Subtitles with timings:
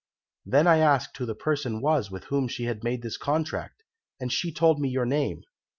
[0.47, 3.83] "'I then asked who the person was with whom she had made this contract,
[4.19, 5.43] and she told me your name.